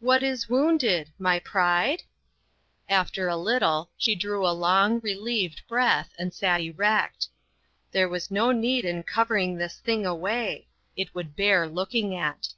What 0.00 0.22
is 0.22 0.48
wounded, 0.48 1.12
my 1.18 1.38
pride?" 1.40 2.04
After 3.02 3.28
a 3.28 3.36
little 3.36 3.90
she 3.98 4.14
drew 4.14 4.46
a 4.46 4.56
long, 4.56 4.98
re 5.00 5.14
lieved 5.14 5.60
breath, 5.68 6.08
and 6.18 6.32
sat 6.32 6.62
erect. 6.62 7.28
There 7.92 8.08
was 8.08 8.30
no 8.30 8.50
need 8.50 8.86
in 8.86 9.02
covering 9.02 9.58
this 9.58 9.76
thing 9.80 10.06
away; 10.06 10.68
it 10.96 11.14
would 11.14 11.36
bear 11.36 11.68
looking 11.68 12.14
at. 12.16 12.48